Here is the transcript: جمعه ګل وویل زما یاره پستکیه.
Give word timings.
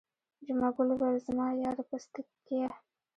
جمعه 0.45 0.69
ګل 0.75 0.87
وویل 0.93 1.17
زما 1.27 1.47
یاره 1.61 1.83
پستکیه. 1.89 2.69